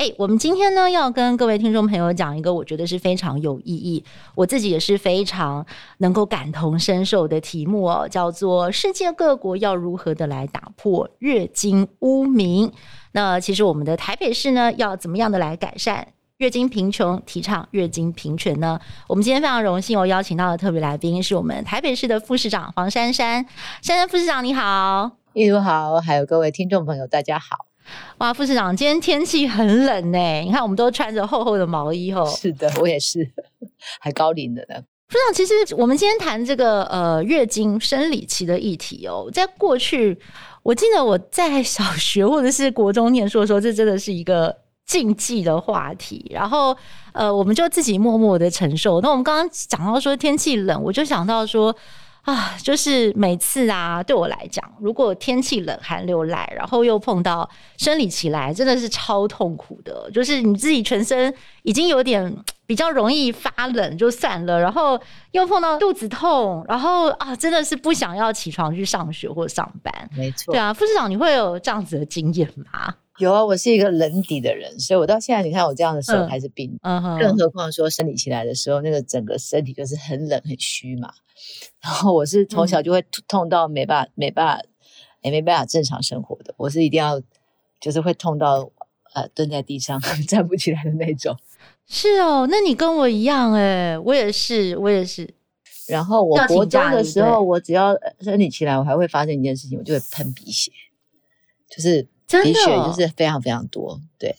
[0.00, 4.02] 哎，我们今天呢要跟各位听众朋友讲一个我觉得是非常有意义，
[4.34, 5.66] 我自己也是非常
[5.98, 12.72] 能够感同身受的题目哦，叫做“世界各国要如何的来打破月经污名”。
[13.12, 16.08] 那其实我们的台北市呢，要怎么样的来改善
[16.38, 18.80] 月经贫穷，提倡月经平权呢？
[19.06, 23.44] 我们今天非常荣幸，我邀请到的特别来宾是我们台北市的副市长黄珊珊。
[23.82, 27.69] 珊珊副市长你好，一如好，还有各位听众朋友大家好。
[28.18, 30.18] 哇，副市长，今天天气很冷呢。
[30.40, 32.26] 你看，我们都穿着厚厚的毛衣哦。
[32.26, 33.30] 是的，我也是，
[34.00, 34.76] 还高龄的呢。
[35.08, 40.18] 副市长，其实我们今天谈这个呃月经生理期的议题哦，在过去，
[40.62, 44.54] 我记得我在小学或者是国中念书的时候，这真的是一个
[44.86, 46.26] 禁忌的话题。
[46.30, 46.76] 然后
[47.12, 49.00] 呃，我们就自己默默的承受。
[49.00, 51.74] 那我们刚刚讲到说天气冷，我就想到说。
[52.22, 60.10] 啊，就是每次啊，对我来讲，如果天气冷、寒流来，然后又碰到生理期来，真的是超痛苦的。
[60.12, 62.34] 就是你自己全身已经有点
[62.70, 64.96] 比较容易发冷，就算了，然后
[65.32, 69.92] 又碰到肚子痛，然后啊，真的是不想要起床去上学或上班。
[70.16, 72.94] 没错，对啊，副市长，你会有这样子的经验吗？
[73.18, 76.78] 有啊，我是一个冷底的人，所以我到现在，你看我这样的手还是冰。
[77.20, 81.12] 更何况说生理期来的时候，那个整个身体就是很冷很虚嘛。
[81.82, 84.62] 然后我是从小就会痛到没办法、嗯、没办法
[85.22, 87.20] 也没办法正常生活的，我是一定要
[87.80, 88.70] 就是会痛到
[89.12, 91.36] 呃蹲在地上 站不起来的那种。
[91.92, 95.28] 是哦，那你跟我一样哎，我也是，我也是。
[95.88, 100.70] 然后我国中的时候，我只要生理期来，我还会发生一件事情，我就会喷鼻血，
[101.68, 102.06] 就是
[102.44, 104.36] 鼻血就是非常非常多，对，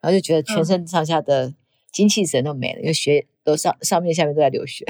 [0.00, 1.52] 然后就觉得全身上下的
[1.92, 4.86] 精气神都没了，嗯、因为血都上上面下面都在流血。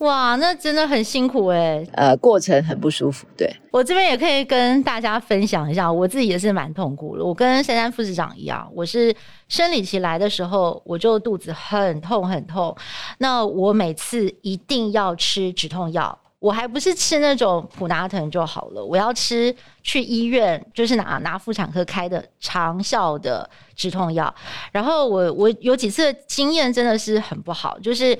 [0.00, 3.26] 哇，那真的很辛苦哎、欸，呃，过程很不舒服。
[3.34, 7.24] 对，我这边也可以跟大家分享一下，我自己也是蛮痛苦的。
[7.24, 9.14] 我跟珊珊副市长一样，我是
[9.48, 12.76] 生理期来的时候，我就肚子很痛很痛。
[13.18, 24.32] 那我每次一定要吃止痛药，我还不是吃那种普拿疼就好了，我要吃去医院，就是拿拿妇产科开的长效的止痛药。
[24.72, 28.18] 然后我我有几次经验真的是很不好，就是。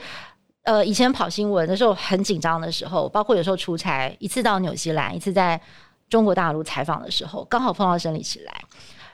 [0.67, 5.59] 呃，以前跑新闻的时候很紧张的时候，包括有时候出差，一次到纽西兰，一次在
[6.11, 8.53] 中国大陆采访的时候，刚好碰到生理期来，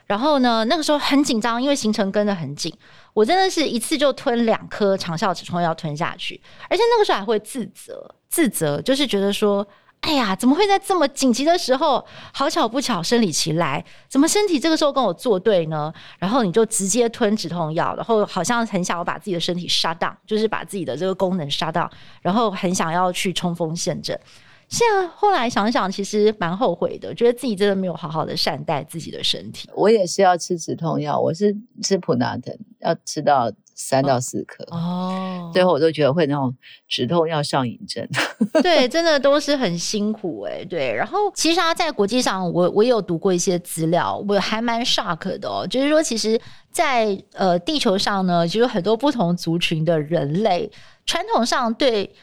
[0.07, 2.75] 然后呢，那个时候很紧张，因为行程跟得很紧，
[3.13, 9.65] 我真的是一次就吞两颗长效止痛药吞下去，而且那个时候还会自责，自责就是觉得说。
[10.03, 12.05] 哎呀，怎么会在这么紧急的时候？
[12.33, 15.91] 好巧不巧，生理期来，怎么身体这个时候跟我作对呢？
[16.19, 21.89] 然后你就直接吞止痛药，然后好像很想要把自己的身体 shut down，就是把自己的这个功能 shut down，
[22.21, 24.19] 然后很想要去冲锋陷阵。
[24.67, 29.69] 现在后来想想，其实蛮后悔的，觉得自己真的没有好好的善待自己的身体。
[29.73, 36.55] 我也是要吃止痛药，我是吃普拿疼，要吃到三到四颗哦，最后我都觉得会那种
[36.87, 38.07] 止痛药上瘾症。
[38.63, 40.65] 对，真的都是很辛苦哎、欸。
[40.65, 45.65] 对，然后其实啊，在国际上，我我也有读过一些资料，我还蛮 shock 的哦。
[45.67, 46.39] 就是说，其实
[46.71, 50.71] 在，在呃地球上呢，就有很多不同族群的人类，
[51.05, 52.13] 传统上对。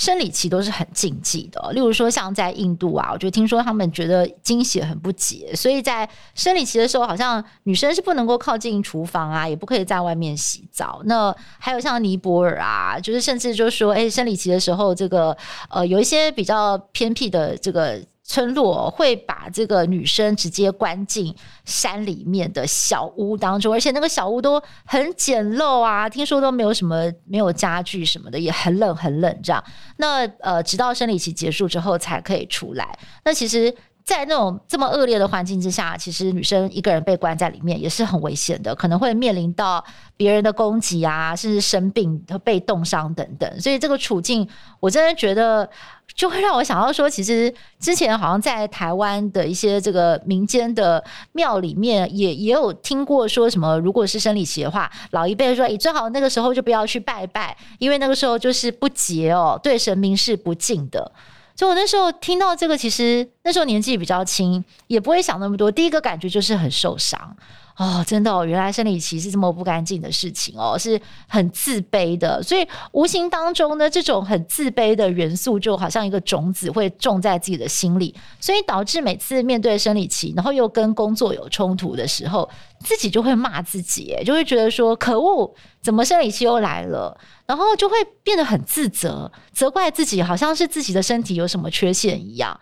[0.00, 11.02] 生理期都是很禁忌的，例如说像在印度啊，我就听说他们觉得惊喜很不解，所以在生理期的时候，好像女生是不能够靠近厨房啊，也不可以在外面洗澡。
[11.04, 15.36] 那还有像尼泊尔啊，就是甚至就说，哎，生理期的时候，这个
[15.68, 18.00] 呃，有一些比较偏僻的这个。
[18.30, 21.34] 村落会把这个女生直接关进
[21.64, 29.62] 山里面的小屋当中，而且那个小屋都很简陋啊，听说都没有什么，没有家具什么的，也很冷很冷这样。
[29.96, 32.96] 那呃，直到生理期结束之后才可以出来。
[33.24, 33.74] 那其实。
[34.04, 39.84] 在那种这么恶劣的环境之下，其实女生一个人被关在里面也是很危险的，可能会面临到
[40.16, 43.60] 别人的攻击啊，甚至生病被冻伤等等。
[43.60, 44.48] 所以这个处境，
[44.80, 45.68] 我真的觉得
[46.14, 51.02] 就会让我想到说，其实之前好像在台湾的一些这个民间的
[51.32, 61.12] 庙里面也，也有听过说什么，如果是生理期的话，老一辈说，你最好那个时候就不要去拜拜，因为那个时候就是不洁哦，对神明是不敬的。
[61.60, 65.68] 所以我那时候听到这个，其实那那时候年纪比较轻，也不会想那么多。
[65.72, 67.36] 第一个感觉就是很受伤。
[67.76, 82.48] 哦，真的哦，原来生理期是这么不干净的事情哦，是很自卑的，所以无形当中呢，这种很自卑的元素就好像一个种子会种在自己的心里，所以导致每次面对生理期，然后又跟工作有冲突的时候，
[82.84, 85.52] 自己就会骂自己，就会觉得说可恶，
[85.82, 87.18] 怎么生理期又来了？
[87.50, 92.56] 然后就会变得很自责，责怪自己，好像是自己的身体有什么缺陷一样。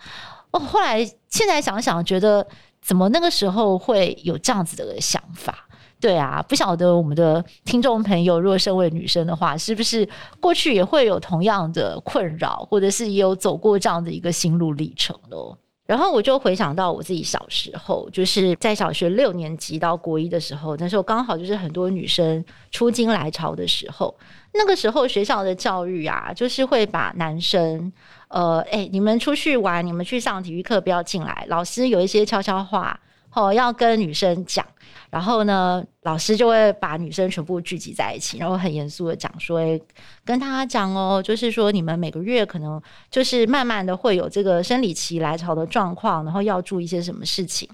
[0.53, 2.47] 哦，后来现在想想，觉得。
[2.81, 5.69] 怎么那个时候会有这样子的想法？
[6.01, 10.09] 对啊，不晓得我们的听众朋友，如果身为女生的话，是不是
[10.41, 15.59] 过去也会有同样的困扰，或者是也有走过这样的一个心路历程咯？
[15.89, 24.15] 然后我就回想到我自己小时候，就是在小学六年级到国一的时候，那时候刚好就是很多女生出京来潮的时候，
[24.53, 27.91] 那个时候学校的教育啊，就是会把男生。
[28.29, 31.47] 呃，哎、你们出去玩，你们去上体育课，不要进来。
[31.49, 33.01] 老师有一些悄悄话，
[33.33, 34.63] 哦，要跟女生讲。
[35.11, 39.81] 然后呢，老师就会把女生全部聚集在一起，然后很严肃的讲说，欸，
[40.25, 47.69] 跟他讲哦，就是说你们每个月可能就是慢慢的会有这个生理期来潮的状况，然后要注意一些什么事情。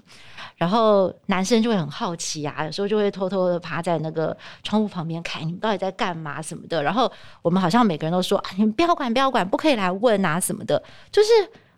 [0.55, 6.81] 然后男生就会很好奇啊，有时候就会偷偷的趴在那个窗户旁边看你们到底在干嘛什么的。
[6.81, 7.11] 然后
[7.41, 11.29] 我们好像每个人都说啊，你们不要管，不要管，不可以来问啊什么的，就是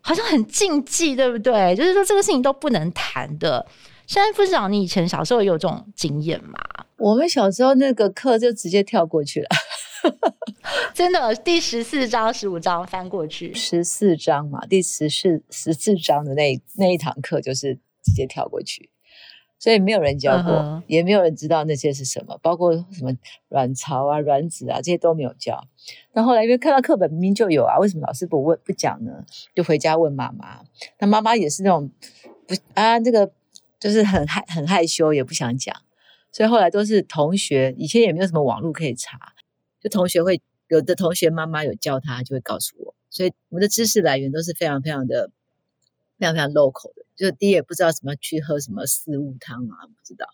[0.01, 1.75] 好像很禁忌，对不对？
[1.75, 3.65] 就是说这个事情都不能谈的。
[4.07, 6.57] 珊珊副市长，你以前小时候有这种经验吗？
[6.97, 9.49] 我们小时候那个课就直接跳过去了，
[10.95, 17.77] 真的，第十四章、十五章翻过去，十四章嘛，第十四十四章的那那一堂课就是。
[18.07, 18.89] 直接跳过去，
[19.59, 20.83] 所以没有人教过，uh huh.
[20.87, 23.11] 也没有人知道那些是什么，包括什么
[23.49, 25.61] 卵巢啊、卵子啊这些都没有教。
[26.13, 29.25] 那后来因为看到课本明明就有啊，为什么老师不问不讲呢？
[29.53, 30.61] 就回家问妈妈。
[30.99, 31.91] 那妈妈也是那种
[32.47, 33.29] 不啊，这个
[33.79, 35.75] 就是很害很害羞，也不想讲。
[36.31, 39.33] 所以后来都是同学，以前也没有什么网络可以查，
[39.81, 42.95] 就同学会有的同学妈妈有教他，就会告诉我。
[43.09, 45.31] 所以我们的知识来源都是非常非常的
[46.19, 47.05] 非常非常 local 的。
[47.15, 50.27] 就第一也不知道怎么去喝什么四物汤啊，不知道，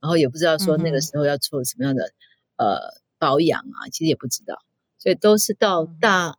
[0.00, 2.12] 然后也不知道说那个时候要做什么样的、
[2.56, 4.64] 嗯、呃保养啊，其实也不知道，
[4.98, 6.36] 所以都是到大、嗯、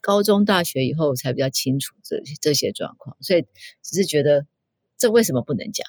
[0.00, 3.44] 高中、大学以后才比较清楚这这些状况，所以
[3.82, 4.46] 只是觉得
[4.96, 5.86] 这为什么不能讲？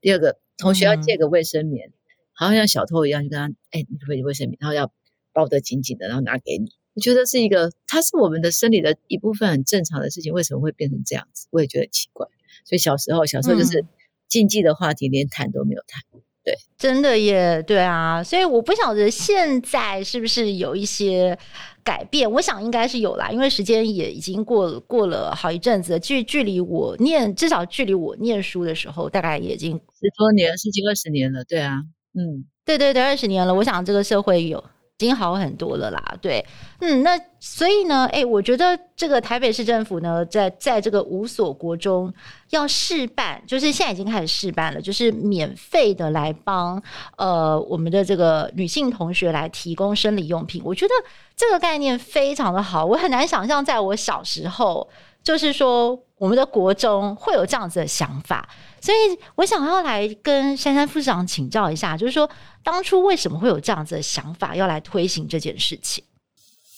[0.00, 1.92] 第二个，同学要借个卫生棉，嗯、
[2.32, 4.92] 好像像小偷一样，就跟他哎，你可不可以卫生棉，然后要
[5.32, 6.72] 包得紧紧的，然后拿给你。
[6.94, 11.46] 我觉得是一个，它是我们的生理的一部分，很正常的事情，为什么会变成这样子？
[11.50, 12.26] 我也觉得奇怪。
[12.64, 13.84] 所以小时候，小时候就是
[14.28, 16.02] 禁忌的话题，连谈都没有谈。
[16.46, 18.22] 对，真的耶，对啊。
[18.22, 21.36] 所以我不晓得现在是不是有一些
[21.82, 31.42] 改变，我想应该是有啦，因为时间也已经过过了好一阵子，距距离我念至少距离我念书的时候，大概也已经十多年，十几二十年了。
[31.42, 31.82] 对啊，
[32.14, 33.52] 嗯，对对对，二十年了。
[33.52, 34.62] 我想这个社会有。
[34.98, 36.42] 已经好很多了啦，对，
[36.80, 42.10] 嗯，那所以呢，哎，我觉得这个台北市政府呢，在在这个五所国中
[42.48, 46.82] 要试办，就是现在已经开始试办了，就是免费的来帮
[47.18, 50.62] 呃我们的这个女性同学来提供生理用品。
[50.64, 50.94] 我觉得
[51.36, 54.88] 这个概念非常的好，我很难想象在我小时候，
[55.22, 58.48] 就是说我们的国中会有这样子的想法。
[58.86, 62.30] 所以我想要来跟珊珊副市长请教一下，就是说
[62.62, 66.04] 当初为什么会有这样子的想法，要来推行这件事情？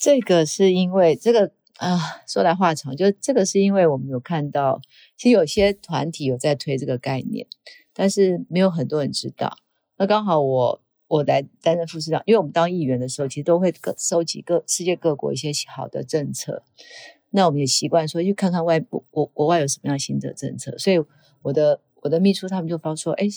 [0.01, 4.81] 这个是因为这个啊，说来话长，就这个是因为我们有看到，
[5.19, 7.47] 其实有些团体有在推这个概念，
[7.93, 9.59] 但是没有很多人知道。
[9.99, 16.63] 那刚好我我来担任副市长，因为我们当议员的时候，其实都会各收集各世界各国一些好的政策，
[17.33, 20.99] 那我们也习惯说去看看外部国国外有什么样新的政策，所以
[21.43, 21.83] 我的。
[22.09, 23.29] 我的秘书他们就发说：“哎，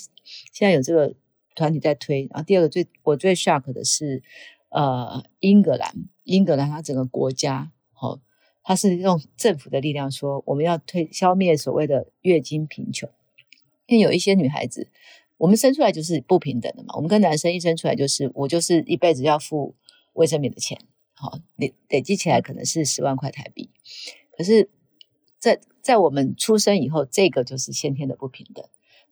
[0.54, 1.14] 现在有这个
[1.56, 2.26] 团体在推。
[2.32, 4.24] 然后第二个最我最 shock 的是，
[4.70, 8.22] 呃，英格兰，英格兰它整个国家，哦，
[8.64, 13.10] 它是用政府的力量说我们要推消灭所谓的月经贫穷。
[13.88, 14.88] 因为有一些女孩子，
[15.36, 19.76] 我们生出来就是不平等的嘛，我们跟男生一生出来就是我就是一辈子要付
[20.14, 20.80] 卫生棉的钱，
[21.14, 23.70] 好，累累积起来可能是十万块台币，
[24.38, 24.70] 可是。”
[25.42, 28.64] 在在我们出生以后，这个就是先天的不平等。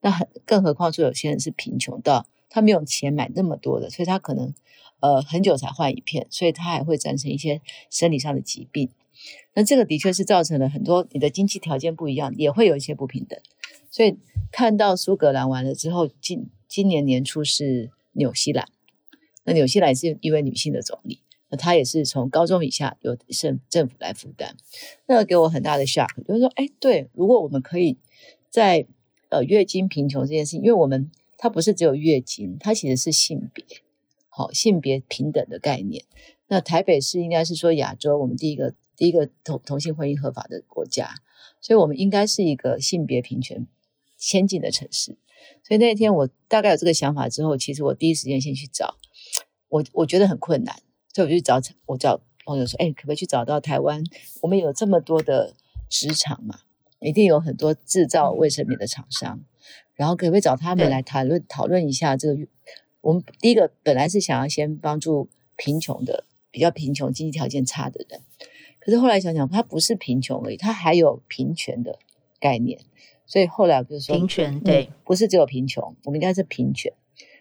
[0.01, 4.53] 那很更何况说有些人是贫穷到他没有钱买那么多的，所以他可能
[4.99, 8.89] 呃很久才换一片，所以他还会产生一些生理上的疾病。
[9.55, 13.37] 那这个的确是造成了很多你的经济条件不一样，也会有一些不平等。
[13.89, 14.17] 所以
[14.51, 18.67] 看到苏格兰完了之后，今今年年初是纽西兰，
[19.43, 21.19] 那纽西兰是一位女性的总理。
[21.49, 24.55] 那他也是从高中以下由政政府来负担，
[25.07, 27.97] 那个给我很大的 shock，就是说，哎，对，如果我们可以
[28.49, 28.85] 在
[29.29, 33.65] 呃月经贫穷这件事情，因为我们它不是只有月经，它其实是性别，
[34.27, 36.05] 好性别平等的概念。
[36.47, 41.15] 那台北市应该是说亚洲我们第一个第一个同同性婚姻合法的国家，
[41.61, 43.67] 所以我们应该是一个性别平权
[44.17, 45.17] 先进的城市。
[45.63, 48.97] 所以那天我大概有这个想法之后，其实我第一时间先去找，
[49.69, 50.81] 我我觉得很困难。
[51.13, 54.03] 所以我就去找我找朋友说，哎，可不可以去找到台湾？
[54.41, 55.53] 我们有这么多的
[55.89, 56.59] 职场嘛，
[56.99, 59.39] 一定有很多制造卫生棉的厂商，
[59.95, 62.47] 然后可不可以找他们来谈论讨论一下这个？
[63.01, 68.21] 我们第一个本来是想要先帮助贫穷的、比较贫穷、经济条件差的人，
[68.79, 71.97] 可是后来想想，他不是贫穷而已，他还有平权的
[72.39, 72.79] 概念。
[73.25, 76.91] 所以后来我就说，平权对、嗯，不是只有贫穷，我们应该是平权。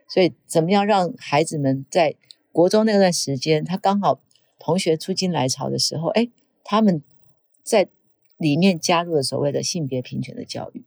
[0.06, 2.14] 所以怎么样让孩子们在
[2.58, 4.20] 国中那段时间，他刚好
[4.58, 6.28] 同学出京来潮的时候，哎，
[6.64, 7.04] 他们
[7.62, 7.88] 在
[8.36, 10.84] 里面加入了所谓的性别平权的教育。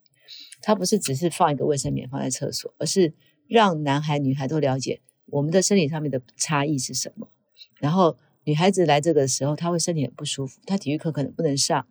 [0.62, 3.14] 他不是只是放一个卫生棉放在厕所，而是
[3.48, 7.30] 让男孩女孩都了解我们的生理上面的差异是什么。
[7.80, 11.88] 然后女孩子来这个时候，她会身体很不舒服，她体育课可能不能上，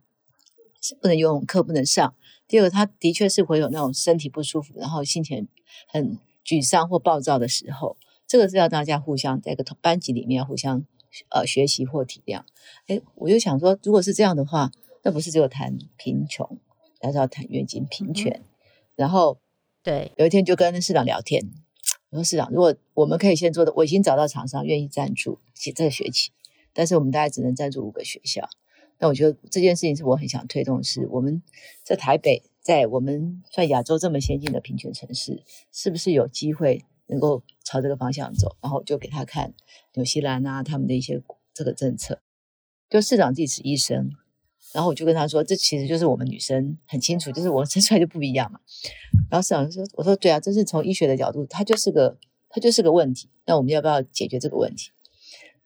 [1.00, 2.14] 不能游泳课不能上。
[2.46, 5.48] 第二个，她的确是会有那种身体不舒服，然后心情
[5.88, 7.96] 很沮丧或暴躁的时候。
[8.30, 10.86] 这个是要大家互相在一个班级里面互相
[11.30, 12.44] 呃学习或体谅。
[12.86, 14.70] 哎，我就想说，如果是这样的话，
[15.02, 16.60] 那不是只有谈贫穷，
[17.00, 18.32] 而是要谈月经平权。
[18.32, 18.44] 嗯、
[18.94, 19.40] 然后，
[19.82, 21.50] 对，有一天就跟市长聊天，
[22.10, 26.30] 我说市长，如果我们可以先做的，我已经找到厂商愿意赞助写这个学期，
[26.72, 28.48] 但是我们大概只能赞助五个学校。
[29.00, 31.42] 那我觉得这件事情是我很想推动的是，我们
[31.82, 36.84] 在台北，在我们算亚洲这么先进的平权城市，是不是有机会？
[37.10, 39.52] 能够朝这个方向走，然后就给他看
[39.94, 41.20] 纽西兰啊，他们的一些
[41.52, 42.22] 这个政策。
[42.88, 44.10] 就市长自己是医生，
[44.72, 48.58] 然后我就跟他说，这其实就是我们女生很清楚，就是我生出来就不一样嘛。
[49.30, 53.28] 然后市长就说：“我说对啊，这是从医学的角度，它就是个它就是个问题。
[53.46, 54.90] 那我们要不要解决这个问题？”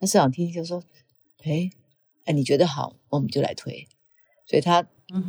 [0.01, 0.83] 那市长听听就说
[1.45, 1.71] ：“哎
[2.25, 3.89] 哎，你觉得好，我们就来推。”
[4.47, 4.87] 所以他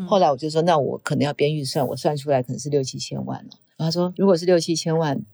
[0.08, 5.26] 后来我就说：“那我可能要编预算，我算出来可能是六七千万了。”然后他说：“如果是六七千万。”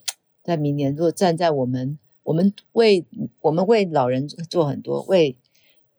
[0.43, 3.05] 在明年，如果站在我们，我们为
[3.41, 5.37] 我们为老人做很多，为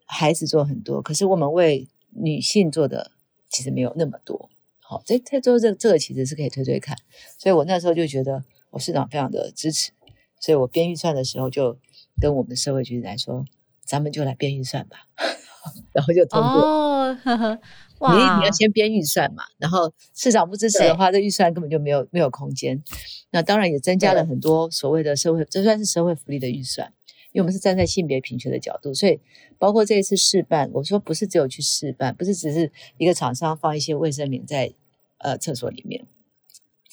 [0.07, 3.13] 孩子做很多，可是我们为女性做的
[3.49, 4.51] 其实没有那么多。
[4.81, 6.97] 好，这这做这这个其实是可以推推看。
[7.39, 9.93] 所以我那时候就觉得我市长非常的支持，
[10.41, 11.79] 所以我编预算的时候就
[12.21, 13.45] 跟我们的社会局来说，
[13.85, 15.09] 咱们就来编预算吧，
[15.93, 17.19] 然后就通过。
[18.11, 22.83] 你你要先编预算嘛，然后市长不支持的话，这预算根本就没有没有空间。
[23.31, 26.93] 那当然也增加了很多所谓的社会，这算是社会福利的预算，
[27.33, 29.21] 因为我们是站在性别平权的角度，所以
[29.57, 34.75] 包括这一次试办，我说不是只有去试办，不是只是一个厂商放一些卫生棉在
[35.19, 36.05] 呃厕所里面，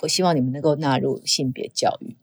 [0.03, 2.15] 我希望你们能够纳入性别教育，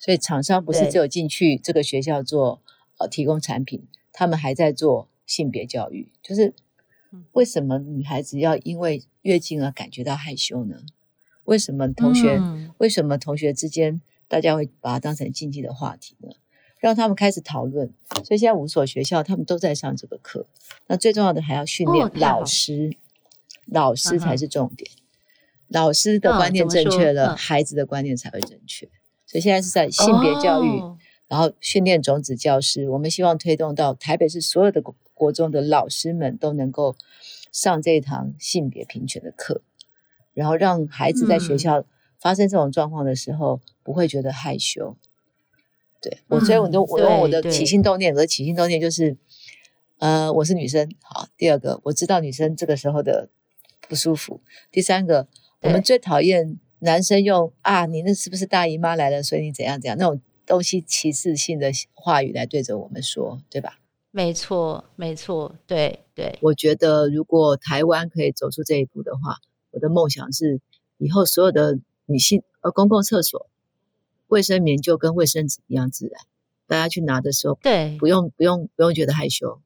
[0.00, 2.60] 所以厂商不是只有进去这个学校做
[2.98, 6.52] 呃提供产品，他们还在做性别教育，就是。
[7.32, 10.76] 为什么女孩子要因为月经而感觉到害羞呢？
[11.44, 16.30] 为什么同学、嗯、为什么同学之间大家会把它当成禁忌的话题呢？
[16.78, 17.92] 让他们开始讨论。
[18.24, 20.46] 所以现在五所学校他们都在上这个课。
[20.86, 22.96] 那最重要的还要训练老师，哦、
[23.66, 24.90] 老师才是重点。
[24.94, 25.02] 嗯、
[25.68, 28.88] 老师的观念正确了，嗯、孩子的观念才会正确。
[29.26, 30.96] 所以现在是在性别教育，哦、
[31.28, 32.88] 然后训练种子教师。
[32.88, 34.82] 我们希望推动到台北市所有的。
[35.14, 36.96] 国中的老师们都能够
[37.50, 39.62] 上这一堂性别平权的课，
[40.34, 41.84] 然后让孩子在学校
[42.18, 44.96] 发生这种状况的时候不会觉得害羞。
[46.02, 49.16] 对我，所以我都我用我的起心动念，我的起心动念就是，
[49.98, 51.28] 呃，我是女生，好。
[51.38, 53.30] 第二个，我知道女生这个时候的
[53.88, 54.42] 不舒服。
[54.70, 55.28] 第三个，
[55.62, 63.78] 我们最讨厌男生用啊，你那是不是大姨妈来了，所以你怎样怎样那种东西歧视性的话语来对着我们说，对吧？
[64.16, 66.38] 没错，没错，对对。
[66.40, 69.38] 我觉得如果台湾可以走出这一步的话，
[69.72, 70.60] 我的梦想是
[70.98, 73.48] 以后所有的女性呃公共厕所
[74.28, 76.22] 卫生棉就跟卫生纸一样自然，
[76.68, 79.60] 大家去拿的时候，对，不用不用不用觉得害羞，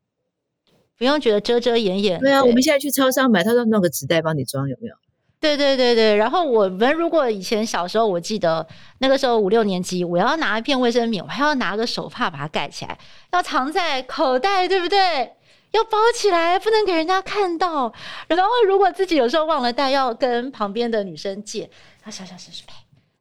[0.96, 2.18] 不用觉得遮遮掩掩。
[2.18, 4.94] 对啊，对我们现在去超商买，他说弄个纸袋帮你装，有没有？
[5.40, 8.66] 对对对对，然后我们如果以前小时候，我记得
[8.98, 12.98] 那个时候五六年级，我要拿一片卫生棉，我还要拿个手帕把它盖起来，
[13.32, 15.32] 要藏在口袋，对不对？
[15.70, 17.92] 要包起来，不能给人家看到。
[18.26, 21.68] 然后如果自己有时候忘了带，要跟旁边的女生借。
[22.02, 22.64] 他小小声说：“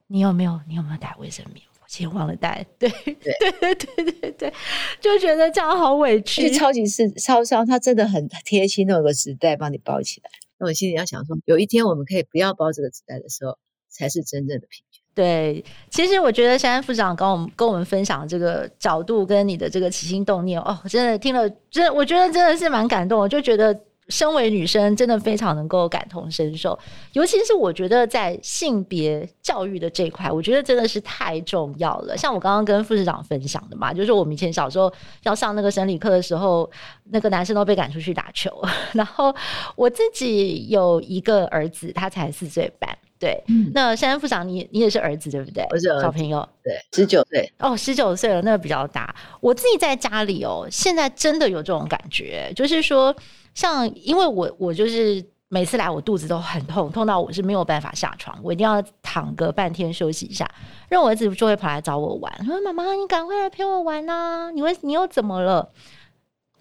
[0.08, 0.60] 你有没有？
[0.68, 4.54] 你有没有带卫生棉今天忘了带，对对对对对对对，
[5.00, 6.50] 就觉得这样好委屈。
[6.50, 10.30] 超级是超商，他真的很贴心，弄个纸袋帮你包起来。
[10.60, 13.58] 那我心里要想说，有一天我们可以不要包这个纸袋的时候，
[13.90, 15.04] 才是真正的平权。
[15.14, 23.80] 对，其实我觉得珊珊副长跟我们跟我们分享这个角度跟你的这个起心动念，哦，真的听了，真的我觉得真的是蛮感动，我就觉得。
[24.10, 26.78] 身为女生，真的非常能够感同身受，
[27.14, 32.16] 尤其是我觉得在性别教育的这一块，我觉得真的是太重要了。
[32.16, 34.92] 像我刚刚跟副市长分享的嘛，就是我们以前小时候
[35.24, 36.70] 要上那个生理课的时候，
[37.12, 38.50] 那个男生都被赶出去打球。
[38.94, 39.36] 然后
[39.76, 42.98] 我自己有一个儿子，他才四岁半。
[43.20, 45.66] 对，嗯、那珊珊副长，你你也是儿子对不对？
[45.72, 49.14] 我是小朋友，对，十九岁哦，十九岁了，那个比较大。
[49.42, 53.14] 我自己在家里哦，现在真的有这种感觉，就是说。
[53.58, 60.48] 像，因为我我就是每次来，我肚子都很痛，痛到我是没有办法下床，我一定要躺个半天休息一下。
[60.88, 64.52] 然后我儿子就会跑来找我玩，说：“妈妈，你赶快来陪我玩呐、啊！
[64.52, 65.68] 你会你又怎么了？”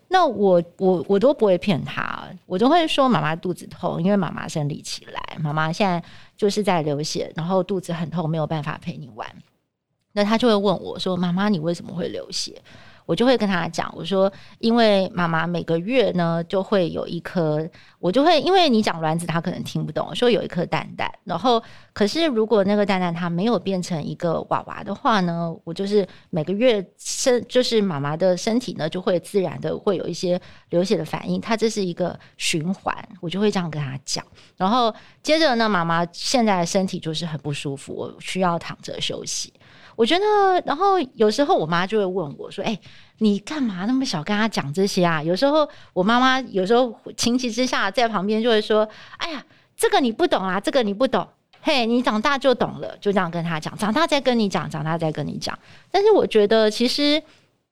[0.09, 6.03] 那我我我都不会骗他，我都会说：“妈妈肚子痛，因为妈妈生理期来，妈妈现在
[6.35, 9.29] 就是在流血，然后肚子很痛，没有办法陪你玩。”
[10.13, 12.63] 那他就会问我说：“妈妈，你为什么会流血？”
[13.07, 17.67] 我就会跟他讲，我说，因为妈妈每个月呢就会有一颗，
[18.01, 34.25] 我就会因为你讲卵子，他可能听不懂，说有一颗蛋蛋，然后可是如果那个蛋蛋它没有变成一个娃娃的话呢，我就是每个月身就是妈妈的身体呢就会自然的会有一些流血的反应，它这是一个循环，我就会这样跟他讲，
[34.57, 39.53] 然后接着呢，妈妈现在身体就是很不舒服，我需要躺着休息。
[39.97, 40.25] 我觉得，
[40.65, 42.81] 然后有时候我妈就会问我说：“哎、欸，
[43.19, 48.87] 你干嘛那么小跟她讲这些啊？”有时候我妈妈有时候情急之下在旁边就会说
[49.17, 49.45] ：“哎呀，
[49.77, 51.27] 这个你不懂啊，这个你不懂，
[51.63, 55.59] 嘿，你长大就懂了。”就这样跟他讲，长大再跟你讲，长大再跟你讲。
[55.91, 57.23] 但是我觉得其实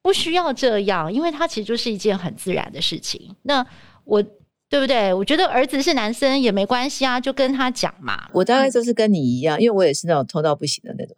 [0.00, 3.36] 不需要这样，因为他其实就是一件很自然的事情。
[3.42, 3.64] 那
[4.04, 4.22] 我
[4.70, 5.12] 对不对？
[5.12, 8.28] 我觉得儿子是男生也没关系啊，就跟他讲嘛。
[8.32, 11.14] 我大概就是跟你一样，因为我也是那种偷到不行的那种。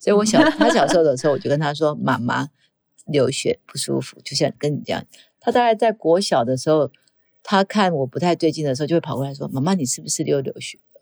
[0.00, 2.48] 所以，我小他小时候的时候，我就跟他说：“妈妈
[3.06, 5.04] 流血不舒服，就像跟你这样。”
[5.38, 6.90] 他大概在国小的时候，
[7.42, 11.00] 他看我不太对劲的时候，就会跑过来说：“妈妈，你是不是又流血了？”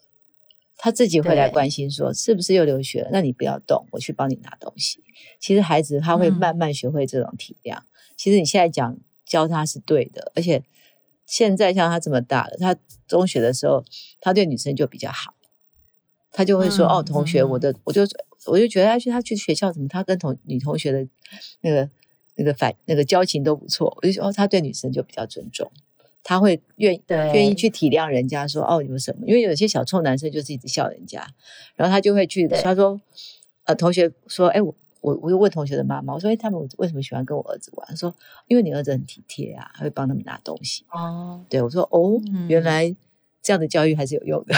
[0.76, 3.08] 他自己会来关心说：“是不是又流血了？
[3.10, 5.02] 那你不要动，我去帮你拿东西。”
[5.40, 7.78] 其实孩子他会慢慢学会这种体谅。
[7.78, 10.62] 嗯、其实你现在讲教他是对的，而且
[11.26, 12.76] 现在像他这么大了，他
[13.08, 13.84] 中学的时候，
[14.20, 15.34] 他对女生就比较好，
[16.30, 18.02] 他就会说：“嗯、哦，同学，我的我就。”
[18.46, 21.06] 我就觉得他去他去学校怎么，他跟同女同学的
[21.60, 21.88] 那个
[22.36, 23.96] 那个反那个交情都不错。
[24.00, 25.70] 我就说哦，他对女生就比较尊重，
[26.22, 27.02] 他会愿意
[27.34, 31.26] 愿意去体谅人家说哦你们什么，因为有些小臭男生就是一直笑人家，
[31.74, 33.00] 然后他就会去他说
[33.64, 37.86] 呃同学说哎我我我又问同学的妈妈我说哎他们为什么喜欢跟我儿子玩？
[37.88, 38.14] 他说
[38.46, 41.44] 因为你儿子很体贴啊，他会帮他们拿东西哦。
[41.48, 42.94] 对我说哦，原来
[43.42, 44.54] 这样的教育还是有用的。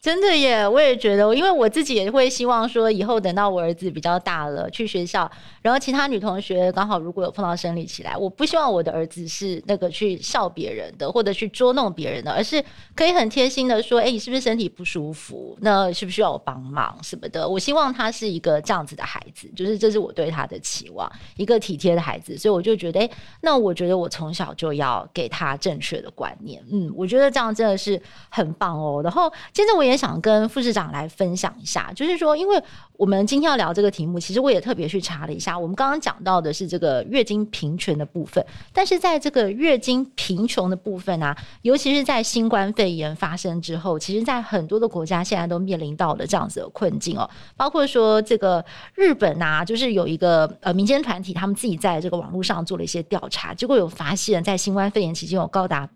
[0.00, 15.54] 真的耶，我也觉得，因为我自己也会希望说，以后等到我儿子比较大了，去学校，然后其他女同学刚好如果有碰到生理期来，我不希望我的儿子是那个去笑别人的，或者去捉弄别人的，而是可以很贴心的说，哎、你是不是身体不舒服？
[15.60, 17.46] 那需不需要我帮忙什么的？
[17.46, 22.38] 我希望他是一个这样子的孩子，就是这是我对他的期望，一个体贴的孩子。
[22.38, 23.10] 所以我就觉得，哎、
[23.42, 26.64] 那我觉得我从小就要给他正确的观念。
[26.72, 29.02] 嗯，我觉得这样真的是很棒哦。
[29.04, 29.89] 然后接着我也。
[29.90, 35.58] 也想跟副市长来分享一下，就是说，因为我们今天要聊这个题目，其实我也特别去查了一下。
[35.58, 47.28] 我们刚刚讲到的是这个月经贫穷的部分，但是在这个月经贫穷的部分啊，尤其是在新冠肺炎发生之后，其实，在很多的国家现在都面临到了这样子的困境哦。
[47.56, 55.88] 包括说这个日本啊，就是有一个呃民间团体，他们自己在这个网络上做了一些调查，结果有发现，在新冠肺炎期间有高达。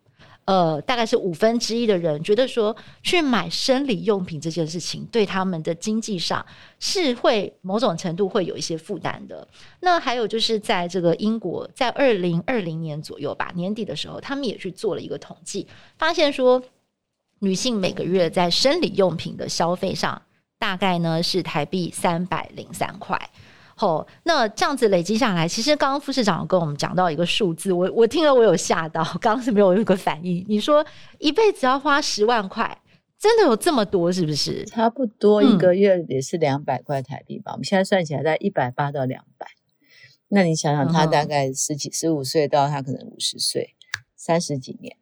[0.46, 6.44] 呃，大概是五分之一的人觉得说，去买生理用品这件事情对他们的经济上
[6.78, 9.48] 是会某种程度会有一些负担的。
[9.80, 16.62] 那还有就是在这个英国，在二零二零年左右吧，年底的时候，他们也去做了一个统计，发现说
[17.38, 20.20] 女性每个月在生理用品的消费上，
[20.58, 23.18] 大概呢是台币三百零三块。
[23.78, 30.44] 哦，那这样子累积下来，其实刚刚副市长有跟我们讲到一个数字，我我听了我有吓到， 刚刚是没有一个反应。
[30.48, 30.84] 你说
[31.18, 32.80] 一辈子要花十万块，
[33.18, 34.64] 真的有这么多是不是？
[34.66, 37.52] 差不多一个月也是两百块台币吧？
[37.52, 39.46] 嗯、我们现在算起来在一百八到两百。
[40.28, 43.74] 那你想想，他大概十几、十五岁到他可能五十岁，
[44.16, 44.96] 三十几年，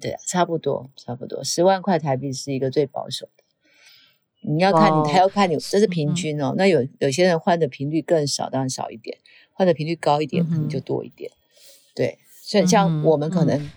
[0.00, 3.37] 对啊，差不多差不多十万块台币是一个最保守的。
[4.40, 6.54] 你要看你还要看你，这是平均哦。
[6.56, 9.16] 那有有些人换的频率更少，当然少一点；
[9.52, 11.30] 换的频率高一点，可能就多一点。
[11.94, 13.70] 对，所以像我们可能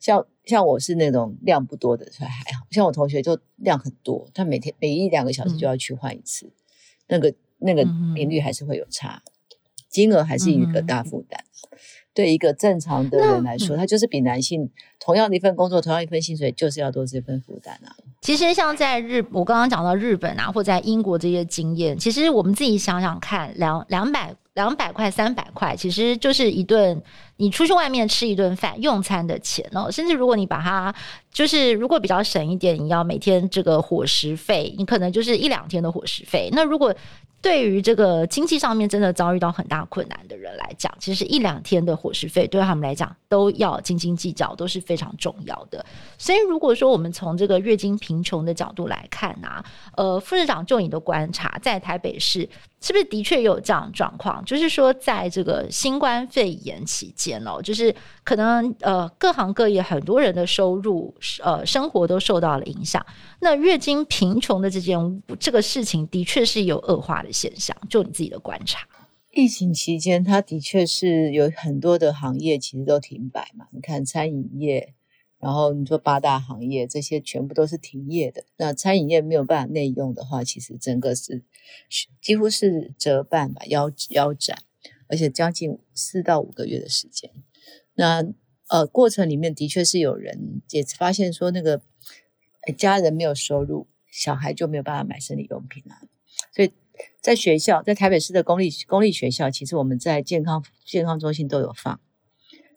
[0.00, 6.52] 像像我是那种量不多的，所以还好像我同学就量很多，他每天每一两个小时就要去换一次，
[7.06, 9.22] 那个那个频率还是会有差，
[9.88, 11.44] 金额还是一个大负担。
[12.18, 17.94] 对一个正常的人来说，他就是比男性同样的一份工作，同样一份薪水，就是要多这份负担啊。
[18.20, 27.00] 其实像在日，我刚刚讲到日本啊，或在英国这些经验，其实我们自己想想看，两两百两百块、三百块，其实就是一顿
[27.36, 29.88] 你出去外面吃一顿饭用餐的钱哦。
[29.88, 30.92] 甚至如果你把它，
[31.32, 36.48] 就是如果比较省一点，你要每天这个伙食费，你可能就是一两天的伙食费。
[36.50, 36.92] 那如果
[37.40, 45.84] 对于这个经济上面真的遭遇到很大困难的人来讲，其实一两天的伙食费对他们来讲都要斤斤计较，都是非常重要的。
[46.18, 49.64] 所以，如果说我们从这个月经贫穷的角度来看啊，
[49.96, 52.40] 呃，副市长就你的观察，在台北市
[52.80, 54.44] 是不是的确有这样状况？
[54.44, 57.94] 就是说，在这个新冠肺炎期间哦，就是
[58.28, 63.06] 可能呃各行各业很多人的收入呃生活都受到了影响。
[63.40, 67.74] 那月经贫穷的这件这个事情，的确是有恶化的现象。
[67.88, 68.86] 就你自己的观察，
[69.32, 73.68] 疫情期间，它的确是有很多的行业其实都停摆嘛。
[73.70, 74.92] 你看餐饮业，
[75.40, 78.44] 然后你说八大行业，这些全部都是停业的。
[78.58, 81.44] 那餐饮业没有办法内用的话，其实整个是
[82.20, 84.58] 几乎是折半吧，腰腰斩，
[85.08, 87.30] 而且将近四到五个月的时间。
[87.98, 88.24] 那
[88.68, 91.82] 呃，过程里面的确是有人也发现说那个。
[92.76, 96.04] 家人没有收入，小孩就没有办法买生理用品啊。
[96.54, 96.70] 所以
[97.18, 101.98] 在学校，在台北市的公立公立学校，其实我们在健康健康中心都有放。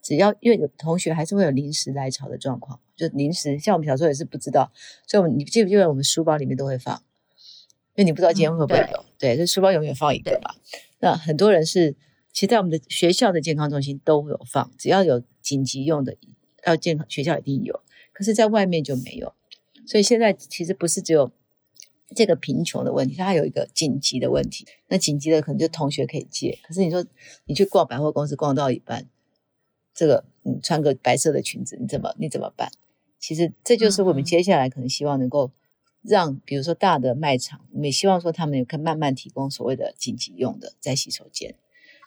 [0.01, 4.71] 只要因为有同学还是会有临时来潮的状况，就临时像我们小时候也是不知道，
[5.05, 7.03] 所以我们你记不记得我们书包里面都会放，
[7.95, 8.97] 因为你不知道今天会不会有。
[8.97, 10.55] 嗯、对，这书包永远放一个吧。
[10.99, 11.97] 那很多人是，
[12.33, 16.15] 其实在我们的学校的健康中心都会有放，只要有紧急用的，
[16.65, 17.81] 要健康学校一定有，
[18.13, 19.33] 可是在外面就没有。
[19.85, 21.31] 所以现在其实不是只有
[22.15, 24.65] 这个贫穷的问题，它还有一个紧急的问题。
[24.87, 27.05] 那紧急的可能就同学可以借，可是你说
[27.45, 29.09] 你去逛百货公司逛到一半，
[29.93, 32.71] 这个你穿个白色的裙子，你怎么你怎么办？
[33.19, 35.51] 其实这就是我们接下来可能希望能够
[36.01, 41.55] 让，比如说大的卖场，我们也希望说他们也可以慢慢提供所谓的紧急用的在洗手间。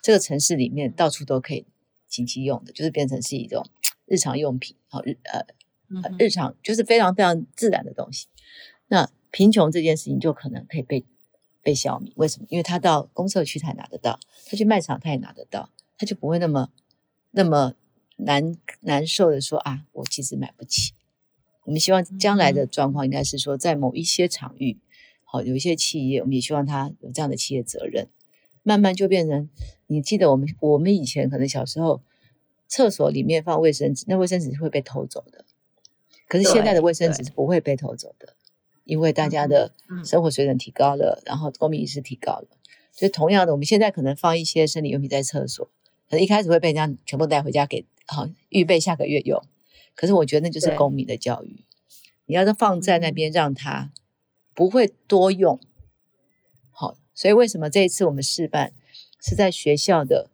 [0.05, 1.65] 这个城市里面到处都可以
[2.07, 3.65] 紧急用的，就是变成是一种
[4.05, 5.43] 日常用品，好日呃。
[6.19, 8.27] 日常就是非常非常自然的东西，
[8.87, 11.03] 那贫穷这件事情就可能可以被
[11.63, 12.11] 被消弭。
[12.15, 12.45] 为什么？
[12.49, 16.69] 因为他到公社区才拿得到，他去卖场他也拿得到，他就不会那么
[17.31, 17.73] 那么
[18.17, 20.93] 难难受的说啊，我其实买不起。
[21.65, 24.79] 我们希望将来的状况应该是说，在某一些场域，
[25.23, 28.09] 好有一些企业，我们也希望他有这样的企业责任，
[28.65, 29.47] 慢慢就变成。
[29.87, 32.01] 你记得我们我们以前可能小时候
[32.67, 35.45] 厕所里面放卫生纸，那卫生纸是会被偷走的。
[36.27, 38.33] 可是现在的卫生纸是不会被偷走的，
[38.83, 39.71] 因为大家的
[40.03, 42.47] 生活水准提高了，然后公民意识提高了，
[42.91, 45.65] 所以同样的，我们现在可能放一些生理用品在厕所，
[46.09, 49.39] 可能一开始会被人家全部带回家给好预备下个月用。
[49.93, 51.63] 可是我觉得那就是公民的教育，
[52.25, 53.93] 你要是放在那边让他
[54.55, 55.61] 不会多用，好，
[57.15, 58.73] 所以为什么这一次我们示范
[59.21, 60.29] 是在学校的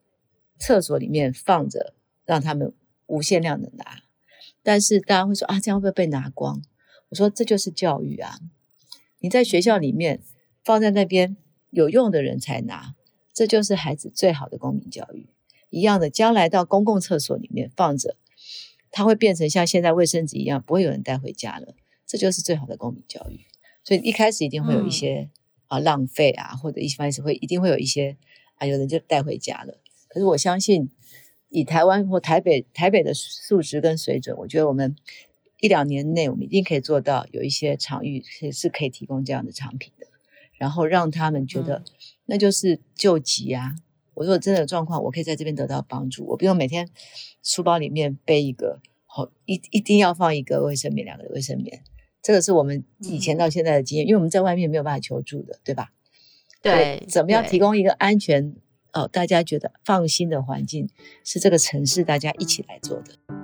[0.59, 1.93] 厕所里面放着，
[2.25, 2.73] 让他们
[3.05, 4.01] 无限量的拿。
[4.63, 6.61] 但是大家会说啊，这样会不会被拿光？
[7.09, 8.39] 我说这就是教育啊！
[9.19, 10.21] 你在学校里面
[10.63, 11.37] 放在那边
[11.69, 12.95] 有用的人才拿，
[13.33, 15.29] 这就是孩子最好的公民教育。
[15.69, 18.17] 一样的，将来到公共厕所里面放着，
[18.91, 21.75] 它会变成像现在卫生纸一样，不会有人带回家了。
[22.05, 23.41] 这就是最好的公民教育。
[23.83, 25.29] 所以一开始一定会有一些、嗯、
[25.71, 28.17] 啊浪费啊，或者一些方式会一定会有一些
[28.55, 29.79] 啊，有人就带回家了。
[30.07, 30.89] 可是我相信。
[31.53, 34.95] 以台湾或台北台北的素质跟水准，我觉得我们
[35.59, 40.07] 一两年内，我们一定可以做到有一些场域是是可以提供这样的产品的，
[40.57, 41.83] 然后让他们觉得
[42.25, 43.75] 那就是救急啊！
[44.13, 46.89] 我如果真的状况，我可以在这边得到帮助，我不用每天
[47.43, 51.83] 书包里面背一个，好一一定要放一个卫生棉，两个卫生棉，
[52.21, 55.91] 这个是我们以前到现在的经验，因为我们在外面没有办法求助的，对吧？
[56.61, 58.53] 对，怎么样提供一个安全？
[58.93, 60.89] 哦，大家觉得放心的环境
[61.23, 63.40] 是这个城市大家一起来做的。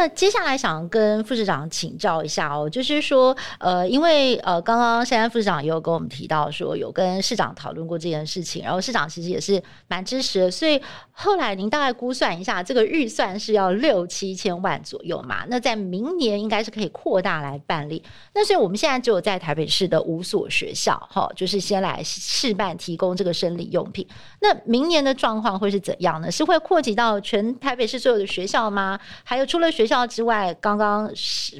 [0.00, 10.80] 那接下来想跟副市长请教一下哦，就是说，呃，因为呃，刚刚珊珊副市长也有跟我们提到说，有跟市长讨论过这件事情，然后市长其实也是蛮支持的，所以
[11.12, 15.44] 后来您大概估算一下，这个预算是要六七千万左右嘛？
[15.48, 18.02] 那在明年应该是可以扩大来办理。
[18.32, 24.08] 那所以我们现在只有在台北市的五所学校，哈，就是先来试办提供这个生理用品。
[24.40, 26.30] 那明年的状况会是怎样呢？
[26.30, 28.98] 是会扩及到全台北市所有的学校吗？
[29.24, 31.12] 还有除了学校之外，刚刚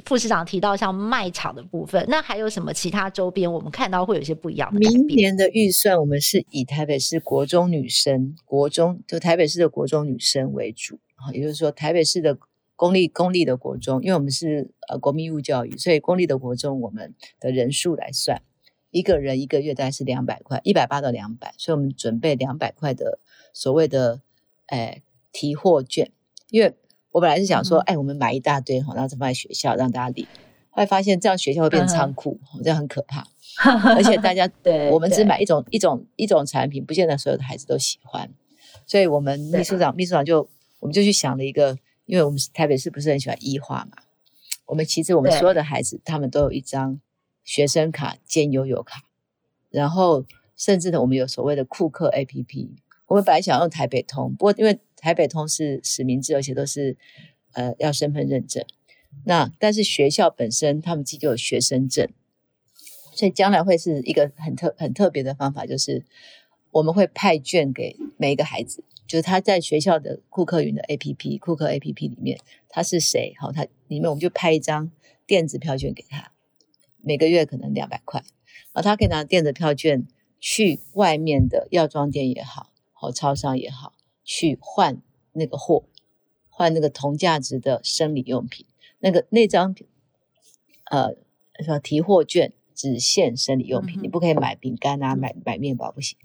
[0.05, 3.51] 副市长提到像卖场的部分，那还有什么其他周边？
[3.51, 4.79] 我们看到会有一些不一样的。
[4.79, 10.97] 明年的预算，我们是以台北市国中女生、国中就台北市的国中女生为主，
[11.33, 12.37] 也就是说台北市的
[12.77, 18.41] 公立公立的国中，因为我们是呃国民义务教育，所以公立的国中我们的人数来算，
[18.91, 23.19] 一个人一个月大概是两百块，一百八到两百，所以我们准备两百块的
[23.53, 24.21] 所谓的
[24.67, 26.09] 诶、哎、提货券，
[26.49, 26.73] 因为。
[27.11, 30.25] 我本来是想说，哎，我们买一大堆哈，然后再放在学校让大家领。
[30.69, 33.27] 后来发现这样学校会变仓库，这样很可怕。
[33.95, 38.29] 而且大家，对，我们只买一种一种一种产品，不见得所有的孩子都喜欢。
[38.87, 44.03] 所以我们秘书长秘书长就我们就去想了一个，因为我们台北市不是很喜欢一化嘛，
[44.67, 47.01] 我们其实我们所有的孩子他们都有一张
[47.43, 49.03] 学生卡兼悠游卡，
[49.69, 52.69] 然后甚至呢，我们有所谓的库克 APP。
[53.07, 56.95] 我们本来想用台北通，不过因为台北通是实名制，而且都是
[57.51, 58.63] 呃要身份认证。
[59.25, 62.07] 那但是学校本身他们自己就有学生证，
[63.13, 66.05] 所以将来会是一个很特很特别的方法，就是
[66.71, 74.91] 我们会派券给每一个孩子，就是他在学校的库克云的 APP 库克 APP 里面他是谁，好，他里面我们就派一张
[75.25, 76.31] 电子票券给他，
[77.01, 78.23] 每个月可能两百块，
[78.71, 80.07] 然后他可以拿电子票券
[80.39, 82.67] 去外面的药妆店也好。
[82.93, 83.93] 或超商也好，
[84.33, 85.01] 去换
[85.33, 85.83] 那个货，
[86.47, 88.65] 换那个同价值的生理用品。
[88.99, 89.75] 那个那张
[90.89, 91.15] 呃
[91.61, 96.17] 什么提货券只限生理用品，嗯、你不可以买饼干啊，买买面包不行。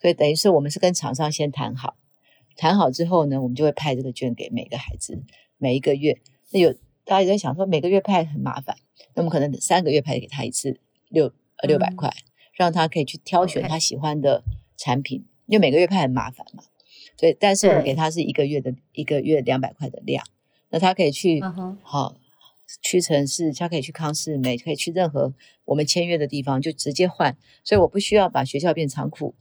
[0.00, 1.96] 所以等于是我们是跟厂商先谈好，
[2.56, 5.22] 谈好之后呢，我们就会派这个券给每个孩子，
[5.56, 6.20] 每一个月。
[6.50, 6.72] 那有
[7.04, 8.76] 大家也在想说，每个月派很麻烦，
[9.14, 11.26] 那么可能三个月派给他一次六
[11.58, 14.42] 呃六百块，嗯、让他可以去挑选他喜欢的
[14.76, 15.24] 产品。
[15.46, 16.64] 因为每个月派很麻烦嘛，
[17.16, 20.24] 所以但是我们给他是一个月的一个月两百块的量，
[20.70, 21.40] 那他可以去
[21.82, 22.14] 好、uh
[22.82, 25.32] 屈臣氏，他可以去康士美，可以去任何
[25.64, 29.34] 我们签约的地方就直接换，所以我不需要把学校变仓库。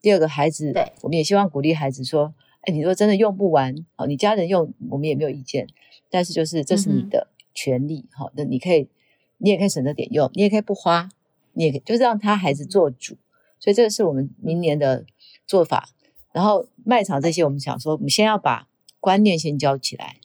[0.00, 5.66] 第二个孩子，对我们也希望鼓励孩子说，哎，你如果真的用不完，好，你家人用我们也没有意见，
[6.08, 8.88] 但是就是这是你的权利，好、uh，那.你可以，
[9.36, 11.10] 你也可以省着点用，你也可以不花，
[11.52, 13.16] 你也可以就是让他孩子做主，
[13.58, 15.04] 所以这个是我们明年的。
[15.46, 15.88] 做法，
[16.32, 18.68] 然后卖场这些，我们想说，我们先要把
[19.00, 20.16] 观念先教起来。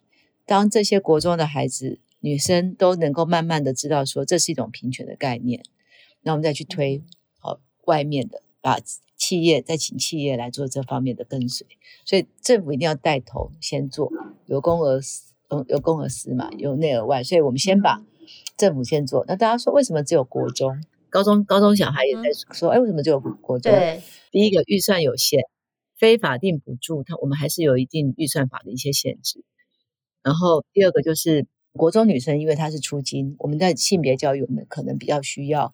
[0.46, 5.64] 当这些国中的孩子、女生都能够慢慢的知道说，这是一种平权的概念，
[6.22, 7.02] 那我们再去推
[7.40, 8.78] 好外面的，把
[9.16, 11.66] 企业再请企业来做这方面的跟随。
[12.04, 14.12] 所以政府一定要带头先做，
[14.46, 17.24] 有公而私，嗯，有公而私嘛，由内而外。
[17.24, 18.04] 所以我们先把
[18.58, 19.24] 政府先做。
[19.28, 20.84] 那大家说，为什么只有国中？
[21.10, 23.72] 高中高中小孩也在说，哎，为什么只有国中？
[23.72, 25.40] 对，第一个预算有限，
[26.04, 29.46] 非法定补助，它我们还是有一定预算法的一些限制。
[30.22, 35.72] 然后第二个就是国中女生，因为她是出金，我们在性别教育，我们可能比较需要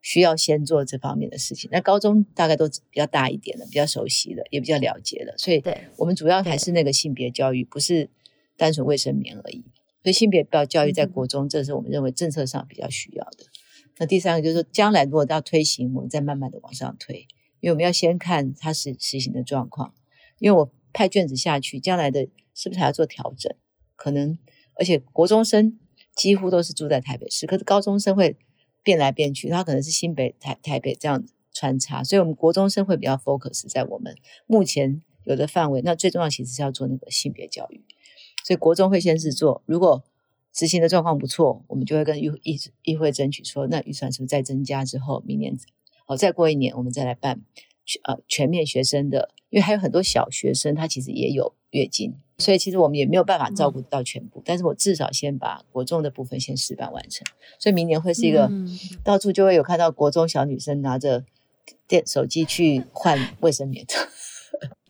[0.00, 1.68] 需要先做这方面的事情。
[1.72, 8.08] 那高中大概都比较大一点的，比较熟悉的，也比较了解的，所以对我们主要还是那个性别教育，不是
[8.56, 9.64] 单纯卫生棉而已。
[10.04, 13.46] 所以性别教育在国中，这是我们认为政策上比较需要的。
[13.98, 17.26] 那第三个就是，将来如果要推行，我们再慢慢的往上推，
[17.62, 19.94] 因为我们要先看它实实行的状况。
[20.38, 23.50] 因为我派卷子下去，将来的是不是还要做调整？
[23.96, 24.36] 可能，
[24.74, 25.78] 而且国中生
[26.14, 28.36] 几乎都是住在台北市，可是高中生会
[28.82, 34.14] 变来变去，他可能是新北、台台北这样穿插，所以我们国中生会比较 focus 在我们
[34.46, 35.80] 目前有的范围。
[35.82, 37.82] 那最重要其实是要做那个性别教育，
[38.44, 40.04] 所以国中会先是做，如果。
[40.54, 45.56] 执行的状况不错，我们就会跟议议议会争取说，那预算是不是再增加之后，明年
[46.06, 47.40] 哦再过一年，我们再来办
[47.84, 57.26] 全呃全面学生的，因为还有很多小学生他其实也有月经，所以其实我们也没有办法照顾到全部，嗯、但是我至少先把国中的部分先试办完成，
[57.58, 58.68] 所以明年会是一个、嗯、
[59.02, 61.24] 到处就会有看到国中小女生拿着
[61.86, 63.86] 电手机去换卫生棉。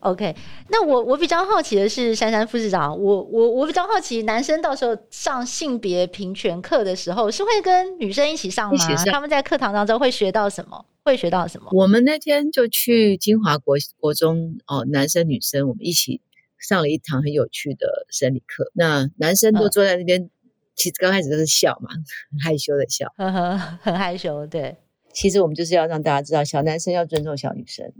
[0.02, 0.34] OK，
[0.68, 8.76] 那我我比较好奇的是，珊珊副市长，我我我比较好奇，男生到时候上性别平权课的时候，是会跟女生一起上吗？
[8.76, 10.84] 上他们在课堂当中会学到什么？
[11.04, 11.68] 会学到什么？
[11.72, 16.20] 我们那天就去金华国国中哦，男生女生我们一起
[16.58, 18.72] 上了一堂很有趣的生理课。
[18.74, 20.30] 那男生都坐在那边，嗯、
[20.74, 21.90] 其实刚开始都是笑嘛，
[22.32, 24.44] 很害羞的笑，呵呵，很害羞。
[24.48, 24.76] 对，
[25.12, 27.92] 其实我们就是要让大家知道，小男生要尊重小女生。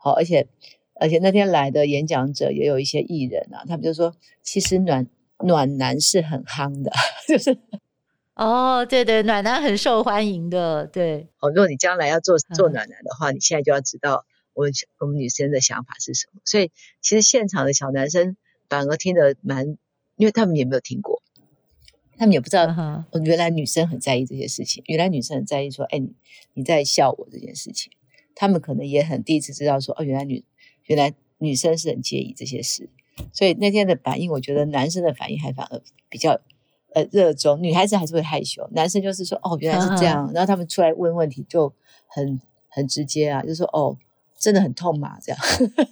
[0.00, 0.46] 好，而且
[1.00, 5.06] 而且那天来的演讲者也有一些艺人啊，他们就说，其实暖
[5.44, 6.90] 暖男是很夯的，
[7.28, 7.58] 就是。
[8.34, 11.26] 哦，对对，暖男很受欢迎的，对。
[11.40, 16.40] 哦，如果你将来要做做暖男的话，嗯、你现在就要知道我们我们女生的想法是什么。
[16.44, 18.36] 所以其实现场的小男生
[18.68, 19.76] 反而听得蛮，
[20.14, 21.20] 因为他们也没有听过，
[22.16, 26.14] 他们也不知道，哦，原来女生很在意这些事情，原来女生很在意说，哎，你
[26.54, 27.90] 你在笑我这件事情，
[28.36, 30.44] 他们可能也很第一次知道说，哦，原来女
[30.88, 32.90] 原来女生是很介意这些事。
[33.32, 36.38] 所以那天的反应，我觉得男生的反应还反而比较。
[36.94, 41.70] 呃，热衷女孩子还是会害羞，男生就是说，哦，原来是这样，嗯、然后他们出来问问题就
[42.06, 43.94] 很很直接啊，就说，哦，
[44.38, 45.38] 真的很痛嘛，这样，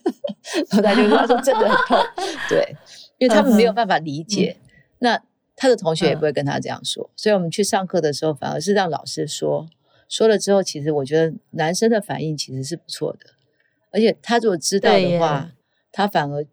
[0.70, 1.98] 然后他就说，他说真的很痛，
[2.48, 2.74] 对，
[3.18, 4.68] 因为他们没有办法理解，嗯、
[5.00, 5.22] 那
[5.54, 9.68] 他的同学也不会跟他这样说，嗯、所以我们去上课的时候，反而是让老师说，
[10.08, 13.34] 说了之后，其实我觉得男生的反应其实是不错的，
[13.96, 15.50] 而且他如果知道的话，
[15.90, 16.46] 他反而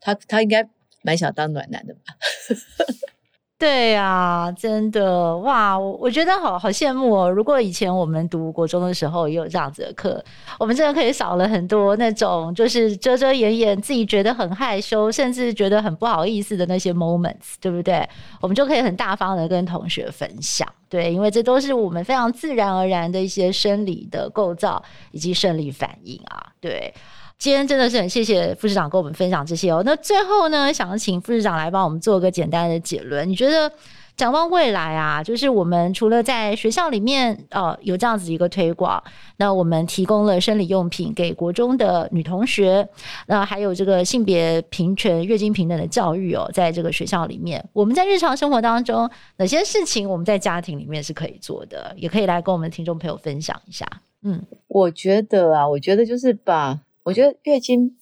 [0.00, 0.68] 他他应该
[1.02, 2.00] 蛮想当暖男的吧。
[3.58, 5.76] 对呀、啊，真的哇！
[5.76, 7.28] 我我觉得好好羡慕哦。
[7.28, 10.24] 如果以前我们读国中的时候也有这样子的课，
[10.60, 18.08] 我们真的可以少了很多那种就是遮遮掩掩、自己觉得很害羞，甚至觉得很不好意思的那些 moments，对不对？
[18.40, 26.94] 我们就可以很大方的跟同学分享，对，因为这都是我们非常自然而然的一些生理的构造以及生理反应啊，对。
[27.38, 29.80] 今天真的是很谢谢副市长跟我们分享这些哦。
[29.86, 33.28] 那最后呢，想请副市长来帮我们做个简单的结论。
[33.28, 33.70] 你觉得
[34.16, 39.00] 展望未来啊，就是我们除了在学校里面呃有这样子一个推广，
[39.36, 42.88] 那我们提供了生理用品给国中的女同学，
[43.28, 53.86] 那还有这个性别平权、月经平等的教育哦，在这个学校里面，我们在日常生活当中哪些事情我们在家庭里面是可以做的，也可以来跟我们听众朋友分享一下。
[54.24, 56.80] 嗯，我觉得啊，我觉得就是把。
[57.02, 57.96] 我觉得月经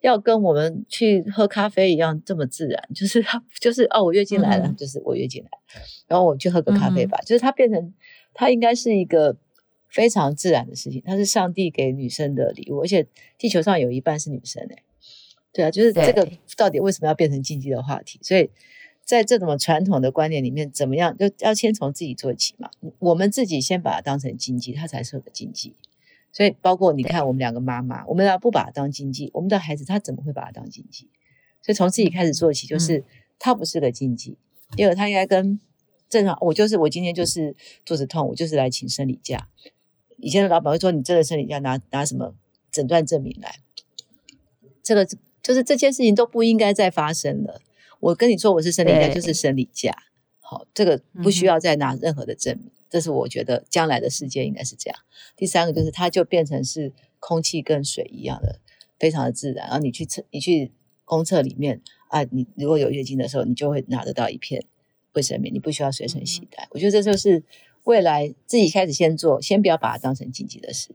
[0.00, 7.94] 要跟我们去喝咖啡一样这么自然，就是它就是哦，我月经来了，嗯、就是我月经来了，然后我去喝个咖啡吧，嗯、就是它变成
[8.34, 9.36] 它应该是一个
[9.88, 13.06] 非常自然的事情，它是上帝给女生的礼物，而且
[13.38, 14.82] 地球上有一半是女生哎，
[15.52, 18.18] 对啊，就是这个到底为什么要变成禁忌的话题？
[18.22, 18.50] 所以
[19.04, 25.74] 在这种传统的观念里面，怎么样就要先从自己做起嘛，我们自己先把它当成禁忌，它才是个禁忌。
[26.32, 31.10] 所以，包括你看，我们两个妈妈，我们要不把它当禁忌，我们的孩子他怎么会把它当禁忌？
[31.60, 33.04] 所以从自己开始做起，就是
[33.38, 34.38] 他不是个禁忌。
[34.74, 35.60] 第二，他应该跟
[36.08, 39.48] 正常，我就是我今天就是肚子痛，我就是来请生理假。
[40.16, 42.34] 以前的老板会说，你这个生理假拿拿什么
[42.70, 43.56] 诊断证明来？
[44.82, 47.60] 这个就是这件事情都不应该再发生了。
[48.00, 49.94] 我跟你说，我是生理假，就是生理假。
[50.40, 52.72] 好，这个不需要再拿任何的证明。
[52.92, 55.00] 这是我觉得将来的世界应该是这样。
[55.34, 58.60] 第三个就是它就变成是空气跟水一样的，
[58.98, 59.64] 非常的自然。
[59.68, 60.70] 然后你去测，你去
[61.06, 64.66] 公厕里面啊，你如果有月经的时候，你就会拿得到一片
[65.14, 66.64] 卫生棉，你不需要随身携带。
[66.64, 67.42] 嗯、我觉得这就是
[67.84, 70.90] 未来自己开始先做，先不要把它当成禁忌的事，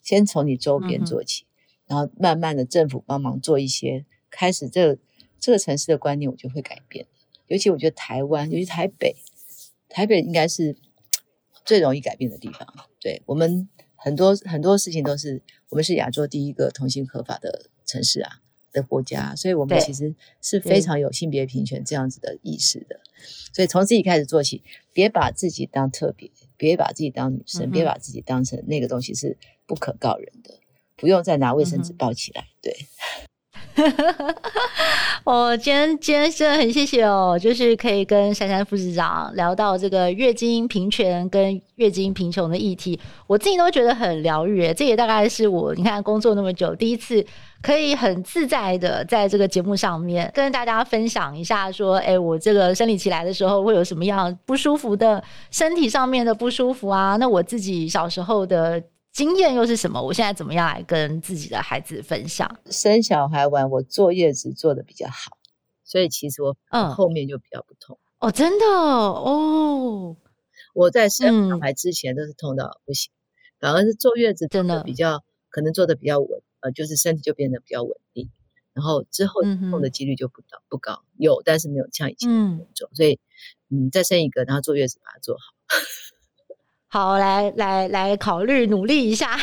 [0.00, 1.46] 先从你周边做起，嗯、
[1.88, 4.98] 然后慢慢的政府帮忙做一些，开始这个、
[5.38, 7.04] 这个城市的观念我就会改变。
[7.48, 9.14] 尤其我觉得台湾，尤其台北，
[9.90, 10.74] 台北应该是。
[11.64, 12.66] 最容易改变的地方，
[13.00, 18.40] 对，我们很多很多事情都是我们是亚洲第一个同性合法的城市啊
[18.72, 23.00] 的国家，所以我们其实是非常有性别平权这样子的意识的。
[23.52, 30.58] 所以从自己开始做起，别把自己当特别，别把自己当女生，嗯、别把自己当成那个东西是不可告人的，
[30.96, 32.76] 不用再拿卫生纸包起来，嗯、对。
[35.24, 44.72] 我 今天今天真的很谢谢哦，就是可以跟珊珊副市长聊到这个月经平权跟月经贫穷的议题，我自己都觉得很疗愈。
[44.74, 47.24] 这也大概是我你看工作那么久，第一次
[47.62, 57.16] 可以很自在的在这个节目上面跟大家分享一下，说，哎，我这个生理期来的时候会有什么样不舒服的身体上面的不舒服啊？
[57.16, 58.82] 那我自己小时候的。
[59.14, 60.02] 经验又是什么？
[60.02, 62.58] 我现在怎么样来跟自己的孩子分享？
[62.66, 65.38] 生小孩完，我坐月子做的比较好，
[65.84, 70.16] 所以其实我嗯后面就比较不痛、嗯、哦，真的哦。
[70.74, 78.32] 我在生小孩之前都是痛到不行，嗯、反而是坐月子真的比较可能坐的比较稳，呃，就是身体就变得比较稳定，
[78.72, 83.20] 然后之后痛的几率就不高不高，有但是没有像以前那么严重，嗯、所以
[83.70, 85.54] 嗯再生一个，然后坐月子把它做好。
[86.94, 89.36] 好，来来来考虑努力一下。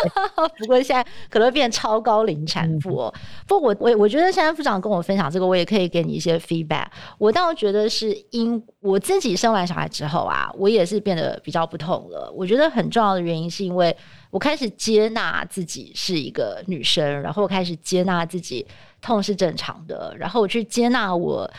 [0.58, 3.14] 不过现在可能会变超高龄产妇哦。
[3.46, 6.84] 不过我我我觉得现在副长跟我分享这个，我也可以给你一些 feedback。
[7.16, 12.30] 我倒觉得是因我自己生完小孩之后啊，我也是变得比较不同了。
[12.36, 13.96] 我觉得很重要的原因是因为
[14.30, 18.66] 我开始接纳自己是一个女生，然后我开始接纳自己
[19.00, 21.50] 痛是正常的，然后我去接纳我。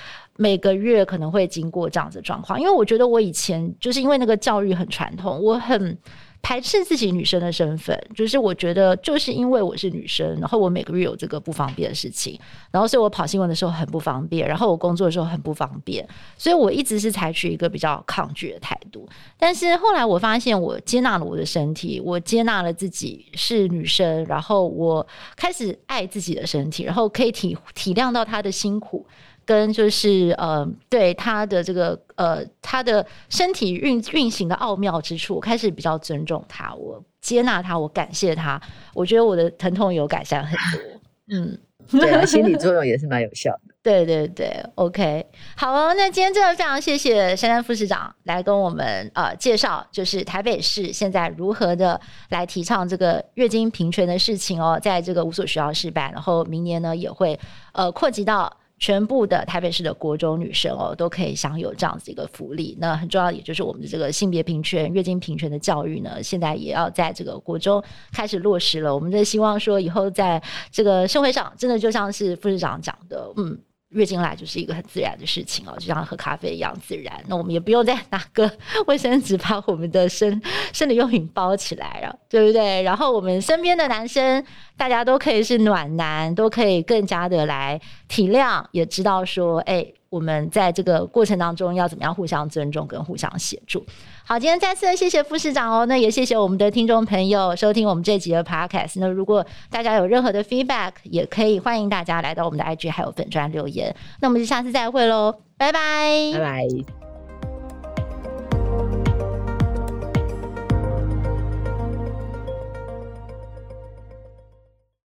[0.42, 5.98] 每个月可能会经过这样子状况，因为我觉得我以前就是因为那个教育很传统，我很
[6.42, 12.40] 排斥自己女生的身份，就是我觉得就是因为我是女生，然后我每个月有这个不方便的事情，
[12.72, 19.08] 然后所以我跑新闻的时候很不方便，然后我工作的时候很不方便，所以我一直是采取一个比较抗拒的态度。
[19.38, 29.06] 但是后来我发现，我接纳了我的身体，我接纳了自己是女生，然后我开始爱自己的身体，然后可以体体谅到她的辛苦。
[29.50, 38.62] 跟就是呃，对他的这个呃，他的身体运运行的奥妙之处，我开始比较尊重他，我接纳他，我感谢他，
[38.94, 41.02] 我觉得我的疼痛有改善很多。
[41.32, 41.58] 嗯，
[41.90, 43.74] 对啊，心理作用也是蛮有效的。
[43.82, 45.26] 对对对，OK，
[45.56, 45.96] 好哦。
[45.98, 57.40] 那今天真的非常谢谢珊珊副市长来跟我们呃介绍，就是台北市现在如何的来提倡这个月经平权的事情哦，在这个五所学校试办，然后明年呢也会
[57.74, 58.56] 呃扩及到。
[58.80, 62.78] 全部的台北市的国中女生哦，都可以享有这样子一个福利。
[62.80, 68.96] 那很重要，也就是我们的这个性别平权、月经平权的教育呢，现在也要在这个国中开始落实了。
[68.96, 73.60] 我们在希望说，以后在这个社会上，真的就像是副市长讲的，嗯。
[73.90, 77.24] 月经来就是一个很自然的事情哦，就像喝咖啡一样自然。
[77.28, 78.52] 那我们也不用再拿个
[78.86, 82.84] 卫生纸把我们的生生理用品包起来了，对不对？
[82.84, 84.44] 然后我们身边的男生，
[84.78, 93.84] 大家都可以是暖男，都可以更加的来体谅，也知道说，哎，我们在这个过程当中要怎么样互相尊重跟互相协助。
[94.30, 99.00] 好，今天再次谢谢副市长哦，那也谢谢我们的听众朋友收听我们这集的 podcast。
[99.00, 103.92] 那如果大家有任何的 feedback，也可以欢迎大家来到我们的 IG 还有粉专留言。
[104.22, 106.99] 那我们就下次再会喽，拜拜，拜拜。